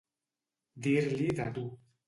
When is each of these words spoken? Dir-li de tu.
Dir-li 0.87 1.31
de 1.41 1.49
tu. 1.61 1.69